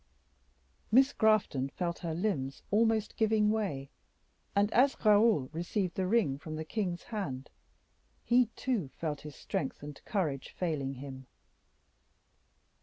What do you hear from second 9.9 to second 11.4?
courage failing him.